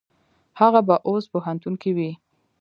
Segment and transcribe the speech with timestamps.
[0.59, 2.11] هغه به اوس پوهنتون کې وي.